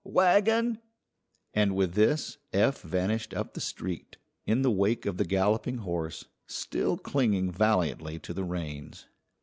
[0.03, 0.79] wagon?"
[1.53, 6.97] And with this Eph vanished up street in the wake of the galloping horse, still
[6.97, 9.05] clinging valiantly to the reins.